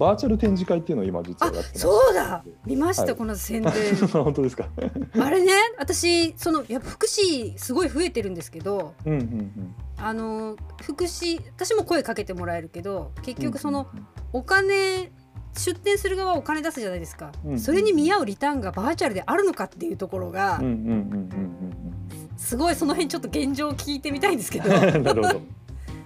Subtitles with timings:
[0.00, 2.42] バーチャル展示会っていうのを今実はあやってそうだ。
[2.64, 3.72] 見ました、はいこの宣伝。
[4.24, 4.66] 本当ですか？
[5.20, 9.74] あれね私そのやっぱ福祉すごい増えてるんですけどうんうんうん。
[9.98, 15.12] あの福祉私も声かけてもらえるけど結局そのうんうんお金
[15.54, 21.30] 出店する側はお金出すじゃないですか、うんそれに見合うリターンがバーチャルであるのかっていうところが、うんうんうんうん
[22.36, 24.70] すごいその辺ちょっと現状を聞いてみたいんですけど。
[25.14, 25.22] ど。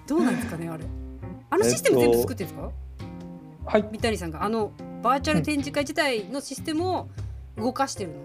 [0.06, 0.84] どうなんですかねあれ。
[1.48, 2.72] あのシステム全部作ってるんですか、
[3.66, 3.88] はい。
[3.90, 7.08] 三谷さんがあのバーチャル展示会自体のシステムを
[7.56, 8.16] 動かしてるの、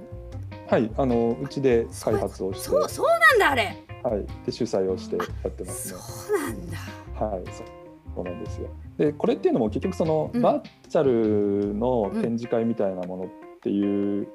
[0.67, 3.75] はいあのうちで開発をしてそうそうなんだあれ。
[4.03, 4.25] はい。
[4.45, 6.77] で主催をしてやってますそねうなんだ。
[7.25, 7.67] はいそう。
[8.15, 8.69] そうなんですよ。
[8.97, 10.41] でこれっていうのも結局その、うん。
[10.41, 13.27] バーチャルの展示会みたいなものっ
[13.61, 14.27] ていう、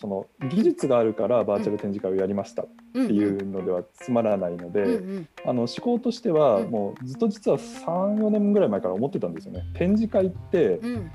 [0.00, 2.66] その技術があるからバーチャル展示会をやりましたっ
[3.04, 5.28] っていうのではつまらないので、うんうん。
[5.44, 6.70] あの思考としてはうん。
[6.70, 9.64] もうずっと実は34年ぐらい前から思ってたんですよね。
[9.74, 11.10] 展示会ってうん。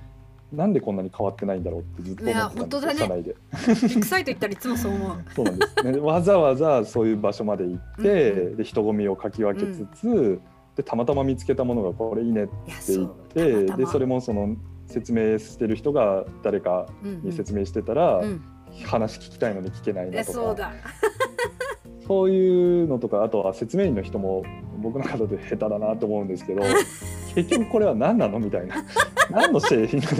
[0.51, 3.31] なんでこんなに変わってないんだろうってずっと思ってたんです社内で。
[3.33, 3.37] ビ
[3.73, 5.17] ッグサイト行ったらいつもそう思う。
[5.35, 10.39] そうなんです、ね、わざわざそういう場所まで行って、うんで人混みをかき分けつつ、
[10.75, 12.51] でたまたま見つけたものがこれいいねって
[12.89, 14.55] 言ってでそれもその
[14.87, 16.87] 説明してる人が誰か
[17.23, 18.43] に説明してたら、うんうん
[18.85, 20.39] 話聞きたいのに聞けないいなとか。
[20.39, 20.71] やそうだ。
[22.07, 24.43] そういうのとかあとは説明員の人も
[24.81, 26.61] 僕の方で下手だなと思うんですけど
[27.33, 28.75] 結局これは何なのみたいな。
[29.31, 30.17] 何の製品なの？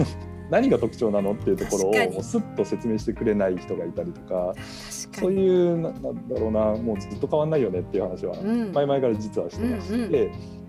[0.50, 2.12] 何が特徴なのっていうところを確かに。
[2.14, 5.42] もうスッと説明してくれない人がいたりとかそうに。
[5.42, 8.72] いうななんだろうなもうずっと変わんないよねっていう話はうん。
[8.72, 10.63] 前々から実はしてまして、うんうん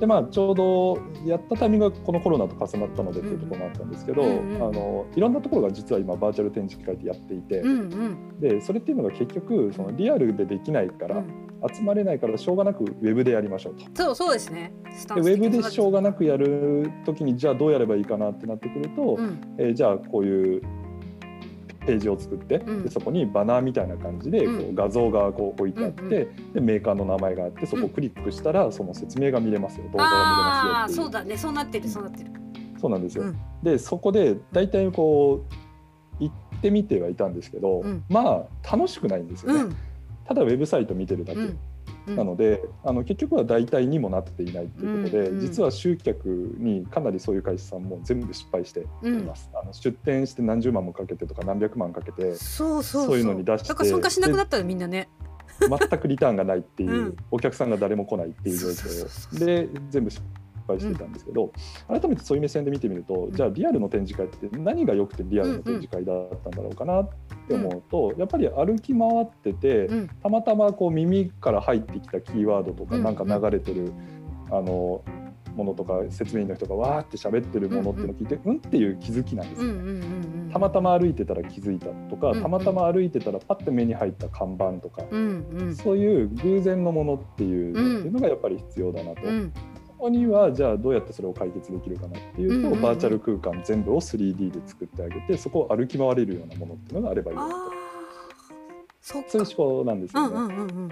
[0.00, 4.62] でまあちょうどやったタイミングがこのコロナと重なったのでっていうところもあったんですけど、うんうん。
[4.62, 7.74] あのいろんなところが実は今バーチャル展示会ってやっていて、うんう
[8.36, 8.40] ん。
[8.40, 11.48] でそれっていうのが結局そのリアルでできないから、うん。
[11.74, 13.84] 集まれないからしょうがなくウェブでやりましょうと。
[13.94, 14.72] そうそうですね。
[15.14, 19.40] でウェブでしょうがなくやる時にじゃあどうやればいいかなってなってくると、うん。
[19.58, 20.62] えーじゃあこういう
[21.88, 22.82] ページを作って、うん。
[22.84, 26.08] でそこにバナーみたいな感じでこうう画像がこう置いてあって、うん
[26.52, 29.84] でメーカーの名前があってそこをクリックしたらその説明が見れますよ。
[29.90, 31.20] 動画あがあ見れますよっていう。
[31.20, 31.36] そうだね。
[31.38, 32.30] そうなってるそうなってる。
[32.80, 33.24] そうなんですよ。
[33.24, 33.38] うん。
[33.62, 35.44] でそこで大体こ
[36.20, 38.04] う行ってみてはいたんですけど、うん。
[38.08, 39.62] まあ楽しくないんですよね。
[39.62, 39.76] うん。
[40.26, 41.40] ただウェブサイト見てるだけ。
[42.08, 42.16] うん。
[42.16, 52.82] なのであの結局は代替にもなっていないということで、うんうん実は集客にかなりそういう会社さんも全部失敗していうんます、あの出店して何十万もかけてとか何百万かけてそう
[53.18, 55.08] いうのに出してだから参加しなくなったらみんなね。
[55.60, 57.16] 全くリターンがないっていう、うん。
[57.30, 61.52] お客さんが誰も来ないっていう状況で全部失敗していたんですけど、
[61.88, 63.32] 改めてそういう目線で見てみると、ん。
[63.32, 67.08] じゃあリアルの展示会って何が良くてリアルの展示会だったんだろうかなっ
[67.48, 70.08] て思うと、やっぱり歩き回ってて、うん。
[70.22, 73.92] たまたまこう耳から入ってきたキーワードとか、うんなんか流れてる
[74.50, 75.02] あの
[75.54, 79.98] ものとか説明員の人がわーって喋ってるものっていうのを聞いて、うんっていう気づきなんですよ、うんうんうんう
[80.48, 80.50] ん。
[80.52, 85.76] たまたま歩いてたら気づいたとか、うんうんたまたま歩いてたらパッて目に入った看板とか、うんうん。
[85.76, 89.22] そういう偶然のものっていうのがやっぱり必要だなと。
[89.98, 97.54] こにはじゃあどうやってそれを解決できるかなっていうと、うんうんうんバーチャル空間全部を 3D で作ってあげてそこを歩き回れるようなものっていうのがあればいいなと。
[99.00, 100.36] そういう思考なんですよね。
[100.36, 100.88] うんうんうんうん。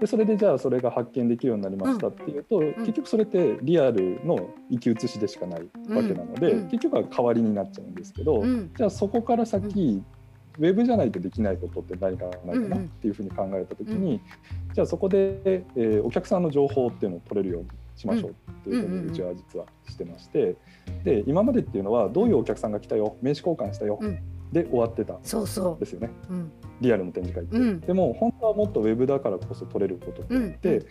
[0.00, 10.02] でそれでじゃあそれが発見できるようになりましたっていうと、結局それってリアルの生き写しでしかないわけなので、うんうん結局は代わりになっちゃうんですけど、うんじゃあそこから先、
[10.58, 14.20] ウェブじゃないとできないことって何かないかなっていうふうに考えた時に、
[14.72, 17.68] じゃあそこで、えーお客さんの情報っていうのを取れるように
[18.00, 18.34] しましょうっ
[18.64, 20.56] ていうふうにうちは実はしてまして
[21.04, 24.18] で今までっていうのはどういうお客さんが来たよ名刺交換したよ、うん。
[24.52, 26.10] で終わってたんそうそですよね。
[26.30, 26.32] う。
[26.32, 26.36] う。
[26.36, 26.52] ん。
[26.80, 27.56] リアルの展示会って。
[27.56, 27.80] うん。
[27.80, 30.86] でも本当はもっとウェブだからこそ取れることってあって、うん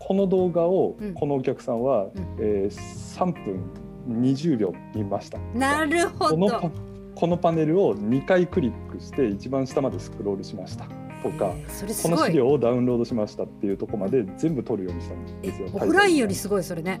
[0.00, 1.14] この動画をうん。
[1.14, 2.10] このお客さんは、うん。
[2.40, 3.62] えー3分
[4.08, 5.38] 20秒見ました。
[5.54, 6.70] なるほど。
[7.14, 10.86] このパネルを2回クリックして一番下までスクロールしました
[11.22, 11.54] とか
[12.02, 12.26] この。
[12.26, 15.68] 資料をダウンロードしましたっていうところまで全部取るようにしたんですよ。
[15.72, 17.00] オフラインよりすごいそれね。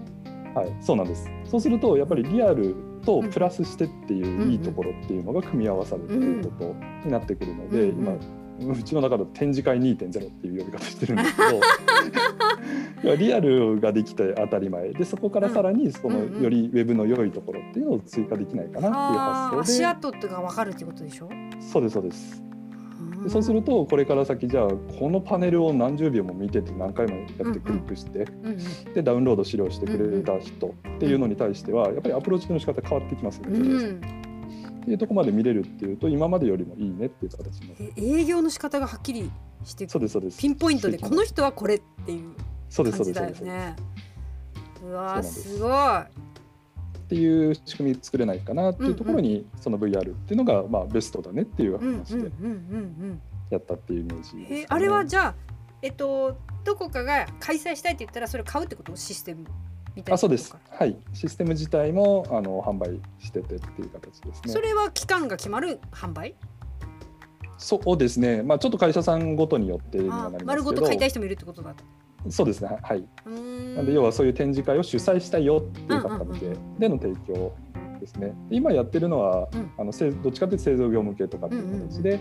[0.54, 1.30] はい、そうなんです。
[1.44, 8.12] そうするとやっぱりリアルとプラスしてっていういいところっていうのが組み合わさるということになってくるので、今
[8.72, 11.36] うちの中では展示会2.0っていう呼び方してるんです
[13.02, 18.92] けど リアルができて当たり前でそこからさらにそのよりウェブの良いところっていうのを追加できないかなっていう
[19.60, 21.28] 発想足跡ってがわかるってことでしょ？
[21.28, 22.42] でそうですそうです
[23.22, 28.26] でそうするとこれから先じゃあこのパネルを何十秒も見てて何回もやってクリックして、
[28.94, 33.58] でダウンロード資料してくれた人っていうのに対してはやっぱりアプローチの仕方変わってきますよね。
[33.58, 34.00] うん、
[34.82, 35.38] っていうところまで。
[35.38, 39.30] 見れるっていうと今までよりもいいねっていう形のえ営業の仕方がはっきり
[39.64, 40.38] してそうですそうです。
[40.38, 42.34] ピンポイントでこの人はこれっていう
[42.68, 43.76] そうです感そうですそうですじだよね。
[44.84, 45.56] うわーそうです。
[45.56, 45.70] すごい。
[47.08, 52.30] っていう仕組み作れないかなっていうところに、その VR っていうのがまあベストだねっていう話で
[53.48, 55.34] やったっていうイメージね、えあれはじゃあ
[55.80, 58.94] えっとどこかが開催したいって言ったらそれ買うってこと？
[58.94, 59.46] システム
[59.96, 60.54] みたいなあそうです。
[60.68, 60.98] はい。
[61.14, 64.52] システム自体もあの販売しててっていう形ですね。
[64.52, 66.34] それは期間が決まる販売？
[67.56, 68.42] そうですね。
[68.42, 71.72] まあちょっと会社さんごとによってにはあなります丸ごと買いたい人もいるってことだ。
[71.72, 71.84] と。
[72.28, 72.76] そうですね。
[72.82, 73.04] はい。
[73.76, 77.54] なんで要はそういう展示会を主催したいよっていう方向けうんうんでの提供
[78.00, 78.34] ですね。
[78.48, 79.70] で今やってるのは、うん。
[79.78, 82.20] あのせどっちかというと製造業向けとかっていう形で、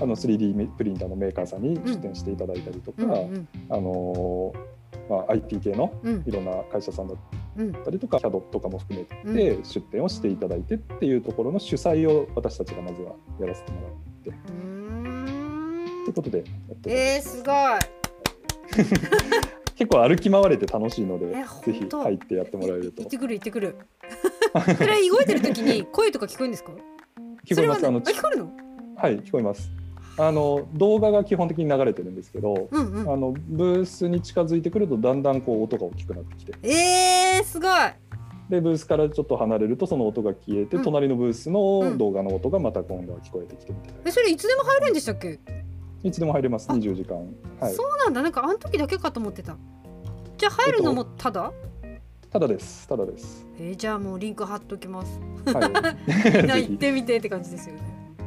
[0.00, 3.48] あの 3D プリンターのメーカーさんに出展していただいたりとか、うんうん。
[3.70, 4.74] あのー
[5.10, 6.24] まあ、IT 系のうん。
[6.26, 7.16] いろんな会社さんだっ
[7.56, 7.72] うん。
[7.72, 13.92] たりとか CAD とかも含めうて出展をしていただいてっていうところの主催を私たちがまずはやらせてもらっ
[14.24, 14.30] て。
[14.30, 16.04] うーん。
[16.04, 16.90] ということでやってます。
[16.90, 17.93] えー、すごい。
[19.76, 23.76] 結構歩き回れて楽しいのでえぜひ入ってやってもらえると行ってくる行ってくる。
[24.78, 26.72] それ動いてる時に声とか聞こえるんですか？
[27.44, 28.50] 聞こえますあのあ聞こえるの？
[28.96, 29.68] はい聞こえます
[30.16, 33.12] あの動画が基本的に流れてるんですけど、うんうん。
[33.12, 37.70] あのブースに近づいてくるとだんだんこう音が大きくなってきてえー、すごい。
[38.48, 45.40] でブースからちょっと離れるとその音が消えて、うん隣のブースうんの動画の音がまた今度は聞こえてきてみたいな、えそれいつでも入るんでしたっけ？
[46.04, 47.16] いつでも入れますあ20時間。
[47.58, 47.74] はい。
[47.74, 48.22] そうなんだ。
[48.22, 49.56] なんかあの時だけかと思ってた。
[50.36, 51.50] じゃあ入るのもただ？
[52.30, 52.86] ただです。
[52.86, 53.46] ただです。
[53.58, 55.18] えー、じゃあもうリンク貼っときます。
[55.46, 55.60] は
[56.34, 57.82] みんな行ってみてって感じですよね。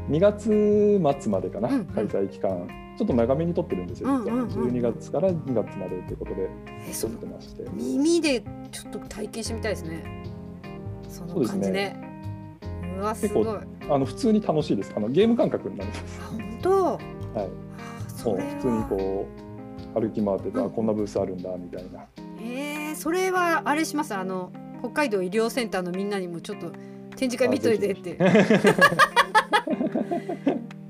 [0.09, 1.85] 2月末までかな、うんうん。
[1.85, 2.67] 開催期間。
[2.97, 4.65] ちょっと長めに撮ってるんですよ、うんうんうん実は。
[4.65, 6.49] 12月から2月までということで
[6.89, 7.63] えその撮ってまして。
[7.75, 8.41] 耳で
[8.71, 10.23] ちょっと体験してみたいですね。
[11.07, 11.95] その感じね。
[12.97, 13.47] うわすごい。
[13.47, 14.93] ああの普通に楽しいです。
[14.95, 16.21] あのゲーム感覚になります。
[16.21, 16.83] 本当？
[16.83, 17.45] はい。
[17.45, 17.66] あ
[18.17, 18.37] そう。
[18.37, 19.27] 普通にこ
[19.95, 20.65] う歩き回ってて、うん。
[20.65, 22.05] あこんなブースあるんだみたいな。
[22.41, 24.13] えー、それはあれします？
[24.15, 26.71] あの北海道医療センターのみんなにもちょっと
[27.15, 28.17] 展示会見といてって。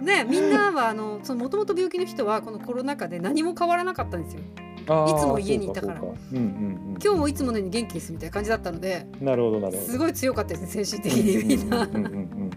[0.02, 4.42] ねみんなはあのそのもともと病気の人はこのコロナ禍で何も変わらなかったんですよ。
[4.42, 4.86] い
[5.20, 6.00] つも家にいたから。
[6.00, 9.92] そうんうんうん、今日もいつものように元気ですみたいな感じだったのでなるほどなるほど。
[9.92, 11.84] すごい強かったですね精神的にみんな。
[11.84, 12.52] うんうんうんうんうん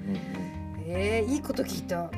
[0.87, 2.11] えー、いいこと聞いた。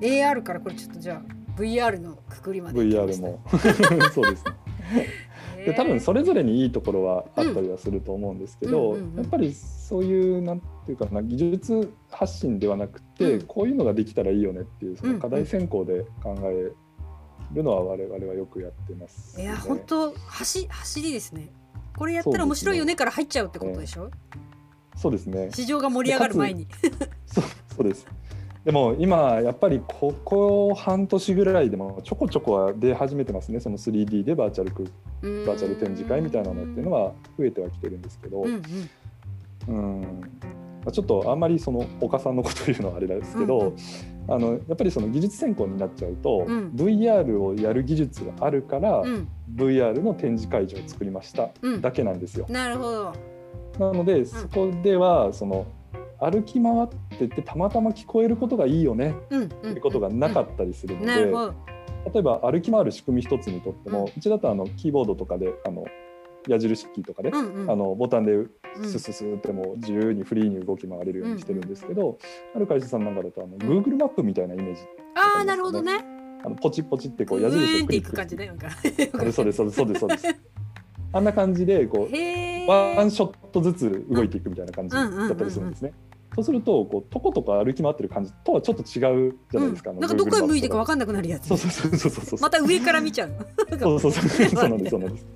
[0.00, 1.22] AR からこれちょっとじゃあ
[1.56, 3.20] VR のくくりまで VR た。
[3.20, 3.40] も。
[4.12, 4.52] そうですね。
[5.58, 5.66] えー。
[5.66, 13.42] で多分それぞれにいいところはあったりはすると思うんですけど、うんうんうんうんやっぱりそういうなんていうかな技術発信ではなくて、うん。
[13.46, 16.72] こういうのができたらいいよねっていうその課題先行で考え
[17.52, 21.48] るのは我々はよくやってます、いや本当走走りですね。
[21.96, 24.10] これやったら面白いよねから入っちゃうってことでしょ？
[24.96, 25.50] そうですね。
[25.52, 26.66] 市場が盛り上がる前に。
[27.26, 27.44] そう
[27.76, 28.06] そうです
[28.66, 33.60] でも今やっぱりここ半年ぐらいでもちょこちょこは出始めてますね。
[33.60, 34.90] その 3D でバーチャル空
[35.46, 38.62] バーチャル展示会みたいなのっていうのは増えてはきてるんですけど、うん
[39.68, 40.20] うんうん。
[40.84, 43.76] まあちょっとあんまりその岡さんのこと言うのはあれですけど、うんうん。
[44.34, 46.72] あのやっぱりその技術先行になっちゃうと、うん。
[46.74, 49.28] VR をやる技術があるから、うん。
[49.54, 51.80] VR の展示会場を作りましたうん。
[51.80, 52.46] だけなんですよ。
[52.48, 53.12] なるほど。
[53.78, 55.66] なのでそこではその
[56.20, 59.46] 歩き回っててたまたま聞こえることがいいよねうんうん。
[59.46, 61.66] っていうことがなかったりするので。
[62.12, 65.84] 例えば歩き回る仕組み一つにとっても、うんうちだとあのキーボードとかであの
[66.46, 67.70] 矢印キーとかで、うんうん。
[67.70, 68.50] あのボタンでうん
[68.84, 72.18] スススってもう自由にフリーに動き回れるようにしてるんですけど、
[72.54, 74.82] ある会社さんなんかだとあの Google マップみたいなイメージ
[75.16, 76.04] ああなるほどね。
[76.44, 78.36] あのポチポチってこうう矢印をクリックく感じ。
[79.32, 80.36] そうですそうですそうですそうです
[81.12, 82.08] あんな感じでこ。
[82.08, 85.92] うワンショットずつ動いていくみたいな感じだったりするんですね。
[86.36, 89.90] そうするとこうとことこ歩き回ってる感じとはちょっと違うじゃないですか。
[89.90, 91.56] うんなんかどこへ向いてか分かんなくなるやつと。
[91.56, 93.30] そうそうそうそうまた上から見ちゃう。
[93.78, 95.26] そうそうそうそうなんですそうなんです。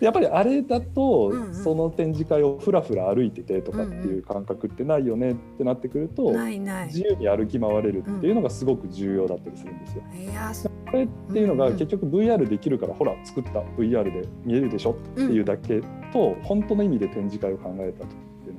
[0.00, 6.86] やっぱりあれだと、うんうんその展示会をふらふら歩いててとかっていう感覚ってないよねってなってくると、ないない。
[6.88, 10.02] 自由に歩き回れるっていうのがすごく重要だったりするんですよ。
[10.18, 15.80] いやそこれっていうのが結局 VR できるからほら作った VR で見えるでしょっていうだけ
[16.12, 18.14] と、本当の意味で展示会を考えた時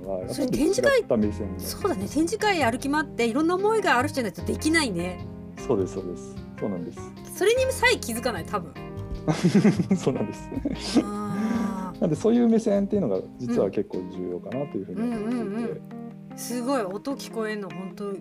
[0.05, 5.25] はそれり展示会違った目線がそうだね展示会歩き回っていろんな思いがある人じゃないとできないね。
[5.57, 6.99] そうですそうですそうなんです
[7.35, 8.73] それにさえ気づかない多分。
[9.97, 11.01] そうなんです。
[11.03, 15.79] あなんでそういう目線っていうのが実は結構重要かなというふうに思っていて、うんうんうんー
[16.35, 18.13] すごい音聞こえんの本当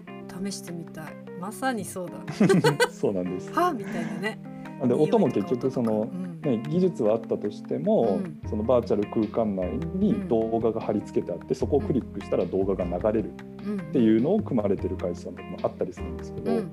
[0.46, 1.16] 試してみたい。
[1.40, 2.14] まさにそうだ。
[2.90, 3.52] そうなんです。
[3.52, 4.38] はみたいなね。
[4.80, 8.40] なんで音も結局そのうんね、技術はあったとしても、うん。
[8.48, 9.66] そのバーチャル空間内
[9.96, 13.32] に動画が貼り付けてあって、そこをクリックしたら動画が流れる
[13.66, 16.70] うんっていうのを組まれてる会社もあったりするんですけど、うん。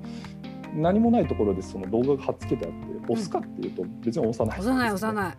[0.76, 4.60] 何もないところでその動画が貼っ付けてあって押すかっていうと別に押さない。
[4.60, 5.38] 押さない押さない。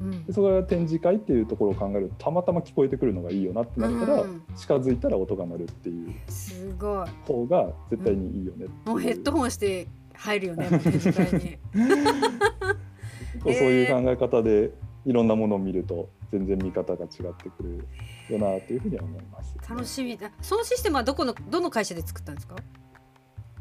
[0.00, 0.24] うん。
[0.24, 4.42] でそれが展示会っていうところを考えるとたまたま聞こえてくるのがいいよなってなったら、うん。
[4.56, 7.08] 近づいたら音が鳴るっていうすごい。
[7.26, 14.70] 方が絶対にいいよねう、もうヘッドホンして入るよねもうそういう考え方で
[15.04, 17.86] いろんなものを見ると全然見方が違ってくる
[18.30, 20.30] よなというふうには思います、楽しみだ。
[20.40, 22.56] そのシステムはどこのどの会社で作ったんですか？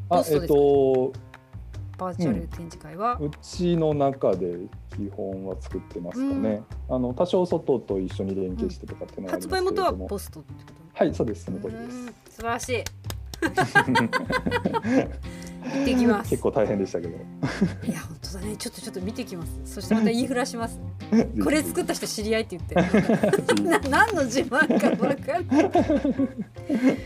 [0.10, 1.12] あえっと
[1.98, 4.56] バーチャル展示会は、うちの中で
[4.96, 10.60] 基本は作ってますかね、あの多少外と一緒に連携してとかっていうのはあり発売元はポストってこ
[10.96, 11.04] と？
[11.04, 11.46] はいそうです。
[11.46, 11.92] その通りでうん。
[11.92, 12.84] す素晴らしい
[15.74, 16.30] 行ってきます。
[16.30, 17.16] 結構大変でしたけど。
[17.16, 18.58] いや本当だね。
[18.58, 19.74] ちょっとちょっと見てきます。
[19.76, 20.80] そしてまた言いふらします。
[21.44, 22.76] これ作った人知り合いって言って。
[23.64, 26.98] な何の自慢か分かんない